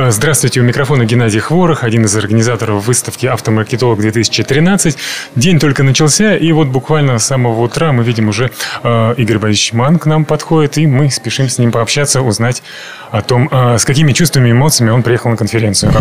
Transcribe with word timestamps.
Здравствуйте, 0.00 0.60
у 0.60 0.62
микрофона 0.62 1.04
Геннадий 1.04 1.40
Хворох, 1.40 1.82
один 1.82 2.04
из 2.04 2.14
организаторов 2.14 2.86
выставки 2.86 3.26
«Автомаркетолог-2013». 3.26 4.96
День 5.34 5.58
только 5.58 5.82
начался, 5.82 6.36
и 6.36 6.52
вот 6.52 6.68
буквально 6.68 7.18
с 7.18 7.26
самого 7.26 7.62
утра 7.62 7.90
мы 7.90 8.04
видим 8.04 8.28
уже 8.28 8.52
э, 8.84 9.14
Игорь 9.16 9.38
Борисович 9.38 9.72
Ман 9.72 9.98
к 9.98 10.06
нам 10.06 10.24
подходит, 10.24 10.78
и 10.78 10.86
мы 10.86 11.10
спешим 11.10 11.48
с 11.48 11.58
ним 11.58 11.72
пообщаться, 11.72 12.22
узнать 12.22 12.62
о 13.10 13.22
том, 13.22 13.48
э, 13.50 13.76
с 13.76 13.84
какими 13.84 14.12
чувствами 14.12 14.50
и 14.50 14.52
эмоциями 14.52 14.92
он 14.92 15.02
приехал 15.02 15.30
на 15.30 15.36
конференцию. 15.36 15.92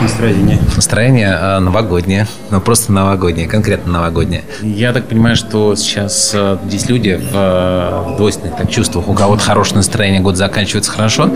Настроение? 0.00 0.60
Настроение 0.76 1.36
э, 1.40 1.58
новогоднее, 1.58 2.28
ну 2.50 2.60
просто 2.60 2.92
новогоднее, 2.92 3.48
конкретно 3.48 3.94
новогоднее. 3.94 4.44
Я 4.62 4.92
так 4.92 5.08
понимаю, 5.08 5.34
что 5.34 5.74
сейчас 5.74 6.30
э, 6.34 6.56
здесь 6.66 6.88
люди 6.88 7.16
в, 7.16 7.34
э, 7.34 8.12
в 8.12 8.16
двойственных 8.16 8.56
так, 8.56 8.70
чувствах. 8.70 9.08
У 9.08 9.14
кого-то 9.14 9.42
хорошее 9.42 9.78
настроение, 9.78 10.20
год 10.20 10.36
заканчивается 10.36 10.92
хорошо, 10.92 11.34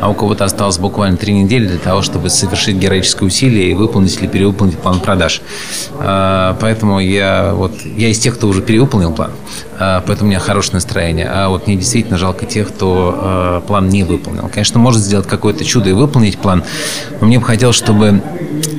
а 0.00 0.08
у 0.08 0.14
кого-то 0.14 0.44
осталось 0.44 0.78
буквально 0.78 1.16
три 1.16 1.32
недели 1.32 1.55
недели 1.56 1.66
для 1.66 1.78
того, 1.78 2.02
чтобы 2.02 2.30
совершить 2.30 2.76
героическое 2.76 3.26
усилие 3.26 3.70
и 3.70 3.74
выполнить 3.74 4.16
или 4.20 4.26
перевыполнить 4.26 4.78
план 4.78 5.00
продаж. 5.00 5.42
А, 5.98 6.56
поэтому 6.60 7.00
я, 7.00 7.52
вот, 7.54 7.72
я 7.84 8.08
из 8.08 8.18
тех, 8.18 8.36
кто 8.36 8.48
уже 8.48 8.62
перевыполнил 8.62 9.12
план, 9.12 9.30
а, 9.78 10.02
поэтому 10.06 10.28
у 10.28 10.30
меня 10.30 10.40
хорошее 10.40 10.74
настроение. 10.74 11.28
А 11.30 11.48
вот 11.48 11.66
мне 11.66 11.76
действительно 11.76 12.18
жалко 12.18 12.46
тех, 12.46 12.68
кто 12.68 13.14
а, 13.16 13.60
план 13.62 13.88
не 13.88 14.04
выполнил. 14.04 14.48
Конечно, 14.52 14.78
может 14.78 15.02
сделать 15.02 15.26
какое-то 15.26 15.64
чудо 15.64 15.90
и 15.90 15.92
выполнить 15.92 16.38
план, 16.38 16.64
но 17.20 17.26
мне 17.26 17.38
бы 17.38 17.44
хотелось, 17.44 17.76
чтобы 17.76 18.22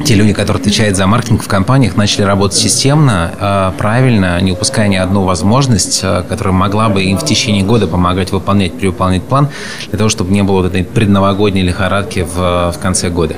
те 0.05 0.16
люди, 0.16 0.34
которые 0.34 0.62
отвечают 0.62 0.96
за 0.96 1.05
маркетинг 1.05 1.44
в 1.44 1.48
компаниях, 1.48 1.96
начали 1.96 2.23
работать 2.23 2.57
системно, 2.57 3.73
правильно, 3.77 4.40
не 4.41 4.54
упуская 4.54 4.88
ни 4.88 4.96
одну 4.96 5.23
возможность, 5.23 6.02
которая 6.30 6.54
могла 6.54 6.90
бы 6.90 7.04
им 7.04 7.18
в 7.18 7.26
течение 7.26 7.63
года 7.63 7.88
помогать 7.88 8.32
выполнять, 8.32 8.73
перевыполнять 8.73 9.23
план, 9.23 9.49
для 9.90 9.98
того, 9.98 10.09
чтобы 10.09 10.32
не 10.32 10.44
было 10.44 10.57
вот 10.57 10.68
этой 10.68 10.84
предновогодней 10.84 11.62
лихорадки 11.62 12.26
в 12.34 12.66
в 12.71 12.80
конце 12.80 13.09
года. 13.09 13.35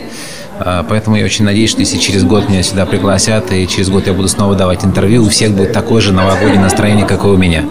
А, 0.60 0.86
поэтому 0.88 1.16
я 1.16 1.24
очень 1.24 1.46
надеюсь, 1.46 1.70
что 1.70 1.80
если 1.80 1.98
через 1.98 2.24
год 2.24 2.50
меня 2.50 2.64
сюда 2.64 2.86
пригласят, 2.86 3.52
и 3.52 3.68
через 3.68 3.90
год 3.90 4.08
я 4.08 4.14
буду 4.14 4.28
снова 4.28 4.56
давать 4.56 4.84
интервью, 4.84 5.24
у 5.24 5.30
всех 5.30 5.52
будет 5.52 5.72
такое 5.72 6.02
же 6.02 6.12
новогоднее 6.12 6.60
настроение, 6.60 7.06
как 7.06 7.24
и 7.24 7.28
у 7.28 7.38
меня. 7.38 7.64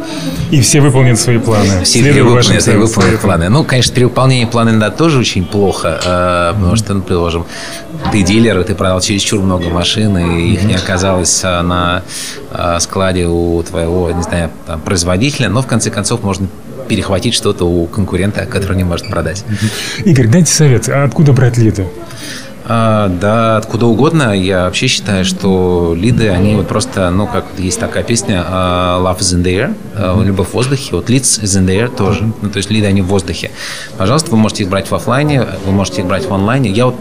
И 0.51 0.63
все 0.63 0.81
выполнят 0.81 1.19
свои 1.19 1.39
планы. 1.39 1.85
Все 1.85 2.01
выполнят, 2.01 2.67
выполнят 2.67 3.21
планы. 3.21 3.49
Ну, 3.51 3.65
конечно, 3.65 3.95
перевыполнение 3.95 4.47
плана 4.47 4.71
иногда 4.71 4.91
тоже 4.91 5.19
очень 5.19 5.45
плохо, 5.45 6.01
а, 6.05 6.55
потому 6.55 6.77
что, 6.77 6.95
ну, 6.95 7.03
предположим, 7.03 7.47
ты 8.11 8.23
дилер, 8.23 8.59
и 8.61 8.65
ты 8.65 8.75
продал 8.75 9.01
чересчур 9.01 9.43
много 9.43 9.69
машин, 9.69 10.17
и 10.17 10.53
их 10.55 10.65
не 10.65 10.75
оказалось 10.75 11.43
а, 11.45 11.63
на 11.63 12.81
складе 12.81 13.27
у 13.27 13.63
твоего, 13.63 14.11
не 14.11 14.23
знаю, 14.23 14.51
там, 14.67 14.81
производителя, 14.81 15.51
но 15.51 15.61
в 15.61 15.67
конце 15.67 15.91
концов 15.91 16.23
можно 16.23 16.49
перехватить 16.87 17.35
что-то 17.35 17.65
у 17.65 17.87
конкурента, 17.87 18.47
который 18.47 18.77
не 18.77 18.85
может 18.85 19.09
продать. 19.09 19.45
Игорь, 20.05 20.29
дайте 20.29 20.53
совет, 20.53 20.89
а 20.89 21.05
откуда 21.05 21.33
брать 21.33 21.59
лиды? 21.59 21.87
А, 22.71 23.09
да, 23.09 23.57
откуда 23.57 23.87
угодно. 23.87 24.39
Я 24.39 24.65
вообще 24.65 24.89
считаю, 24.89 25.25
что 25.25 25.97
лиды, 25.99 26.29
они 26.29 26.55
вот 26.55 26.69
просто, 26.69 27.11
ну, 27.11 27.27
как 27.27 27.47
есть 27.57 27.81
такая 27.81 28.05
песня 28.05 28.45
uh, 28.47 29.03
Love 29.03 29.21
is 29.21 29.35
in 29.35 29.43
the 29.43 29.55
air, 29.55 29.75
uh, 29.97 30.23
любовь 30.23 30.49
в 30.49 30.53
воздухе. 30.53 30.91
Вот 30.93 31.09
leads 31.09 31.43
is 31.43 31.59
in 31.59 31.67
the 31.67 31.75
air 31.75 31.89
тоже. 31.89 32.31
Ну, 32.43 32.51
то 32.51 32.59
есть 32.59 32.71
лиды, 32.71 32.87
они 32.87 33.01
в 33.01 33.07
воздухе. 33.07 33.51
Пожалуйста, 33.97 34.31
вы 34.31 34.37
можете 34.37 34.65
их 34.65 34.69
брать 34.69 34.91
в 34.91 34.95
офлайне, 34.95 35.47
вы 35.65 35.73
можете 35.73 36.03
их 36.03 36.07
брать 36.07 36.29
в 36.29 36.35
онлайне. 36.35 36.69
Я 36.69 36.87
вот 36.87 36.97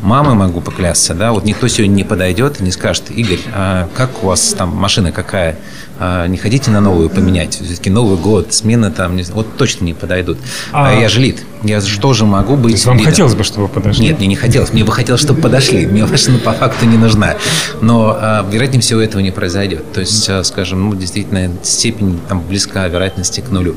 мамы 0.00 0.34
могу 0.34 0.60
поклясться, 0.60 1.14
да, 1.14 1.32
вот 1.32 1.44
никто 1.44 1.66
сегодня 1.68 1.94
не 1.94 2.04
подойдет 2.04 2.60
и 2.60 2.64
не 2.64 2.70
скажет, 2.70 3.10
Игорь, 3.10 3.40
а 3.52 3.88
как 3.96 4.22
у 4.22 4.28
вас 4.28 4.54
там 4.56 4.70
машина 4.70 5.10
какая, 5.10 5.56
а 5.98 6.26
не 6.26 6.36
хотите 6.36 6.70
на 6.70 6.80
новую 6.80 7.10
поменять, 7.10 7.54
все-таки 7.54 7.90
Новый 7.90 8.16
год, 8.16 8.54
смена 8.54 8.90
там, 8.90 9.16
не, 9.16 9.24
вот 9.24 9.56
точно 9.56 9.84
не 9.84 9.94
подойдут. 9.94 10.38
А, 10.72 10.90
а 10.90 10.92
я 10.92 11.08
же 11.08 11.20
лид, 11.20 11.42
я 11.64 11.80
же 11.80 11.98
тоже 11.98 12.24
могу 12.24 12.56
быть 12.56 12.72
То 12.72 12.76
есть 12.76 12.86
вам 12.86 12.98
лидом. 12.98 13.10
хотелось 13.10 13.34
бы, 13.34 13.42
чтобы 13.42 13.68
подошли? 13.68 14.06
Нет, 14.06 14.18
мне 14.18 14.28
не 14.28 14.36
хотелось, 14.36 14.72
мне 14.72 14.84
бы 14.84 14.92
хотелось, 14.92 15.20
чтобы 15.20 15.40
подошли, 15.40 15.86
мне 15.86 16.04
машина 16.04 16.38
по 16.38 16.52
факту 16.52 16.86
не 16.86 16.96
нужна, 16.96 17.34
но 17.80 18.16
а, 18.18 18.48
вероятнее 18.48 18.80
всего 18.80 19.00
этого 19.00 19.20
не 19.20 19.32
произойдет, 19.32 19.92
то 19.92 20.00
есть, 20.00 20.28
а, 20.28 20.44
скажем, 20.44 20.88
ну, 20.88 20.94
действительно, 20.94 21.50
степень 21.64 22.20
там 22.28 22.40
близка 22.42 22.86
вероятности 22.86 23.40
к 23.40 23.50
нулю. 23.50 23.74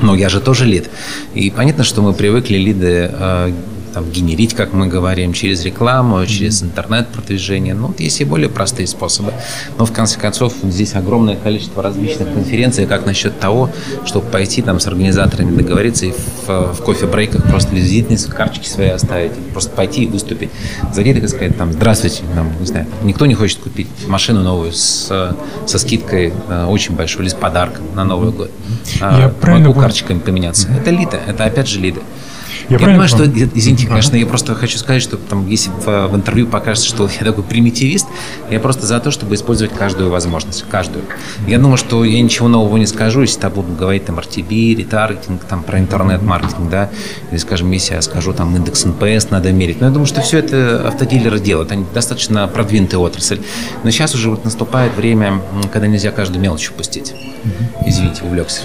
Но 0.00 0.14
я 0.14 0.28
же 0.28 0.40
тоже 0.40 0.66
лид, 0.66 0.90
и 1.34 1.50
понятно, 1.50 1.82
что 1.82 2.02
мы 2.02 2.12
привыкли 2.12 2.58
лиды 2.58 3.10
а, 3.10 3.52
там, 3.96 4.10
генерить, 4.10 4.52
как 4.52 4.74
мы 4.74 4.88
говорим, 4.88 5.32
через 5.32 5.64
рекламу, 5.64 6.26
через 6.26 6.62
интернет-продвижение. 6.62 7.72
Ну, 7.72 7.86
вот 7.86 7.98
есть 7.98 8.20
и 8.20 8.24
более 8.24 8.50
простые 8.50 8.86
способы. 8.86 9.32
Но, 9.78 9.86
в 9.86 9.92
конце 9.92 10.20
концов, 10.20 10.52
здесь 10.64 10.94
огромное 10.94 11.34
количество 11.34 11.82
различных 11.82 12.30
конференций. 12.30 12.84
Как 12.84 13.06
насчет 13.06 13.40
того, 13.40 13.70
чтобы 14.04 14.26
пойти 14.26 14.60
там 14.60 14.80
с 14.80 14.86
организаторами 14.86 15.56
договориться 15.56 16.04
и 16.04 16.12
в, 16.12 16.74
в 16.74 16.82
кофе-брейках 16.82 17.44
просто 17.44 17.74
визитные 17.74 18.18
карточки 18.18 18.68
свои 18.68 18.88
оставить, 18.88 19.32
просто 19.54 19.70
пойти 19.70 20.04
и 20.04 20.06
выступить. 20.08 20.50
Зайти 20.92 21.12
и 21.12 21.26
сказать, 21.26 21.56
там, 21.56 21.72
здравствуйте, 21.72 22.22
там, 22.34 22.52
не 22.60 22.66
знаю, 22.66 22.86
никто 23.02 23.24
не 23.24 23.34
хочет 23.34 23.60
купить 23.60 23.88
машину 24.06 24.42
новую 24.42 24.72
с, 24.72 25.34
со 25.66 25.78
скидкой 25.78 26.34
э, 26.50 26.66
очень 26.66 26.94
большой 26.94 27.22
или 27.22 27.30
с 27.30 27.34
подарком 27.34 27.86
на 27.94 28.04
Новый 28.04 28.30
год. 28.30 28.50
Я 29.00 29.32
а, 29.40 29.46
могу 29.46 29.72
карточками 29.72 30.18
поменяться. 30.18 30.68
Это 30.68 30.90
лида, 30.90 31.18
это 31.26 31.46
опять 31.46 31.66
же 31.66 31.80
лида. 31.80 32.00
Я, 32.68 32.78
я 32.78 32.86
понимаю, 32.86 33.08
что, 33.08 33.24
извините, 33.24 33.86
конечно, 33.86 34.16
я 34.16 34.26
просто 34.26 34.54
хочу 34.54 34.78
сказать, 34.78 35.02
что 35.02 35.16
там, 35.16 35.46
если 35.48 35.70
в, 35.70 36.08
в 36.08 36.16
интервью 36.16 36.46
покажется, 36.46 36.88
что 36.88 37.08
я 37.20 37.24
такой 37.24 37.44
примитивист, 37.44 38.06
я 38.50 38.58
просто 38.58 38.86
за 38.86 38.98
то, 38.98 39.10
чтобы 39.10 39.34
использовать 39.36 39.72
каждую 39.72 40.10
возможность, 40.10 40.64
каждую. 40.68 41.04
Я 41.46 41.58
думаю, 41.58 41.76
что 41.76 42.04
я 42.04 42.20
ничего 42.20 42.48
нового 42.48 42.76
не 42.76 42.86
скажу, 42.86 43.22
если 43.22 43.40
я 43.40 43.50
буду 43.50 43.72
говорить 43.72 44.04
там 44.04 44.18
RTB, 44.18 44.74
ретаргетинг, 44.74 45.44
там 45.44 45.62
про 45.62 45.78
интернет-маркетинг, 45.78 46.68
да, 46.70 46.90
или, 47.30 47.38
скажем, 47.38 47.70
если 47.70 47.94
я 47.94 48.02
скажу 48.02 48.32
там 48.32 48.54
индекс 48.56 48.84
NPS 48.84 49.30
надо 49.30 49.52
мерить. 49.52 49.80
Но 49.80 49.86
я 49.86 49.92
думаю, 49.92 50.06
что 50.06 50.20
все 50.20 50.38
это 50.38 50.88
автодилеры 50.88 51.38
делают, 51.38 51.70
они 51.70 51.84
достаточно 51.94 52.48
продвинутая 52.48 53.00
отрасль. 53.00 53.40
Но 53.84 53.90
сейчас 53.90 54.14
уже 54.14 54.30
вот 54.30 54.44
наступает 54.44 54.94
время, 54.96 55.40
когда 55.72 55.86
нельзя 55.86 56.10
каждую 56.10 56.40
мелочь 56.40 56.68
упустить. 56.70 57.14
Извините, 57.86 58.22
увлекся. 58.24 58.62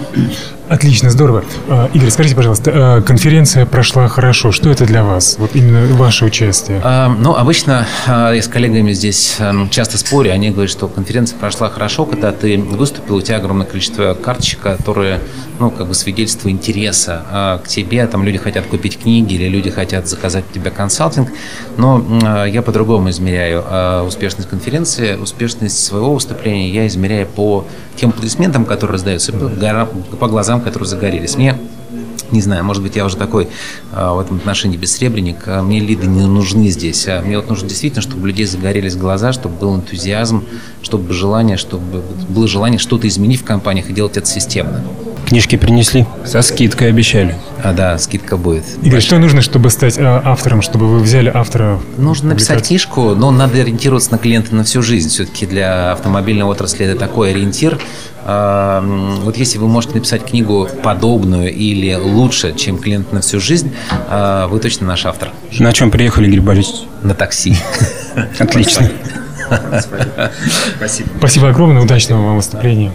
Отлично, 0.72 1.10
здорово. 1.10 1.44
А, 1.68 1.90
Игорь, 1.94 2.10
скажите, 2.12 2.34
пожалуйста, 2.34 2.72
а, 2.74 3.02
конференция 3.02 3.66
прошла 3.66 4.08
хорошо. 4.08 4.54
Что 4.54 4.70
это 4.70 4.86
для 4.86 5.04
вас? 5.04 5.36
Вот 5.38 5.54
именно 5.54 5.86
ваше 5.98 6.24
участие. 6.24 6.80
А, 6.82 7.10
ну, 7.10 7.36
обычно 7.36 7.86
я 8.08 8.42
с 8.42 8.48
коллегами 8.48 8.94
здесь 8.94 9.38
часто 9.70 9.98
спорю. 9.98 10.32
Они 10.32 10.50
говорят, 10.50 10.72
что 10.72 10.88
конференция 10.88 11.38
прошла 11.38 11.70
хорошо, 11.70 12.06
когда 12.06 12.32
ты 12.32 12.58
выступил, 12.58 13.18
у 13.18 13.22
тебя 13.22 13.36
огромное 13.36 13.66
количество 13.66 14.14
карточек, 14.14 14.62
которые, 14.62 15.20
ну, 15.60 15.72
как 15.72 15.90
бы 15.90 15.94
свидетельство 15.94 16.50
интереса 16.50 17.60
к 17.66 17.68
тебе. 17.68 18.08
Там 18.08 18.24
люди 18.24 18.38
хотят 18.38 18.66
купить 18.66 18.98
книги 18.98 19.34
или 19.34 19.50
люди 19.50 19.70
хотят 19.70 20.08
заказать 20.08 20.46
у 20.50 20.54
тебя 20.54 20.72
консалтинг. 20.72 21.32
Но 21.76 22.46
я 22.46 22.62
по-другому 22.62 23.10
измеряю 23.10 24.06
успешность 24.08 24.48
конференции. 24.48 25.18
Успешность 25.18 25.84
своего 25.84 26.14
выступления 26.14 26.70
я 26.70 26.88
измеряю 26.88 27.28
по 27.28 27.66
тем 27.98 28.12
аплодисментам, 28.12 28.64
которые 28.64 28.94
раздаются, 28.94 29.34
по 29.34 30.28
глазам, 30.28 30.61
которые 30.62 30.88
загорелись. 30.88 31.36
Мне 31.36 31.58
не 32.32 32.42
знаю, 32.42 32.64
может 32.64 32.82
быть, 32.82 32.96
я 32.96 33.06
уже 33.06 33.18
такой 33.18 33.50
а, 33.92 34.14
в 34.14 34.20
этом 34.20 34.38
отношении 34.38 34.78
бессребренник. 34.78 35.48
А 35.48 35.62
мне 35.62 35.80
лиды 35.80 36.08
не 36.08 36.26
нужны 36.26 36.70
здесь. 36.70 37.08
А 37.08 37.22
мне 37.22 37.38
вот 37.38 37.50
нужно 37.50 37.68
действительно, 37.68 38.02
чтобы 38.02 38.24
у 38.24 38.26
людей 38.26 38.46
загорелись 38.46 38.96
глаза, 38.96 39.34
чтобы 39.34 39.58
был 39.58 39.76
энтузиазм, 39.76 40.44
чтобы 40.82 41.14
желание, 41.14 41.58
чтобы 41.58 42.02
было 42.30 42.48
желание 42.48 42.80
что-то 42.80 43.08
изменить 43.08 43.42
в 43.42 43.44
компаниях 43.44 43.90
и 43.90 43.94
делать 43.94 44.16
это 44.16 44.28
системно. 44.28 44.82
Книжки 45.32 45.56
принесли. 45.56 46.06
Со 46.26 46.42
скидкой 46.42 46.90
обещали. 46.90 47.38
А, 47.64 47.72
да, 47.72 47.98
скидка 48.00 48.36
будет. 48.36 48.66
Игорь, 48.80 48.92
Большая. 48.96 49.02
что 49.02 49.18
нужно, 49.18 49.42
чтобы 49.42 49.70
стать 49.70 49.98
э, 49.98 50.04
автором, 50.04 50.62
чтобы 50.62 50.88
вы 50.88 51.00
взяли 51.00 51.32
автора? 51.34 51.80
Нужно 51.98 52.32
написать 52.32 52.68
книжку, 52.68 53.16
но 53.16 53.32
надо 53.32 53.62
ориентироваться 53.62 54.12
на 54.12 54.18
клиента 54.18 54.54
на 54.54 54.66
всю 54.66 54.82
жизнь. 54.82 55.08
Все-таки 55.08 55.46
для 55.46 55.94
автомобильной 55.94 56.44
отрасли 56.44 56.86
это 56.86 57.00
такой 57.00 57.32
ориентир. 57.32 57.80
Э, 58.26 58.82
вот 59.24 59.38
если 59.38 59.58
вы 59.58 59.70
можете 59.70 59.94
написать 59.94 60.26
книгу 60.26 60.68
подобную 60.84 61.54
или 61.54 61.94
лучше, 61.94 62.54
чем 62.54 62.78
клиент 62.78 63.14
на 63.14 63.22
всю 63.22 63.40
жизнь, 63.40 63.74
э, 64.10 64.48
вы 64.50 64.60
точно 64.60 64.86
наш 64.86 65.06
автор. 65.06 65.32
На 65.60 65.72
чем 65.72 65.92
приехали, 65.92 66.28
Игорь 66.28 66.42
Борисович? 66.42 66.82
На 67.04 67.14
такси. 67.14 67.56
Отлично. 68.38 68.92
Спасибо. 70.78 71.10
Спасибо 71.20 71.50
огромное, 71.50 71.82
удачного 71.82 72.22
вам 72.22 72.36
выступления. 72.36 72.90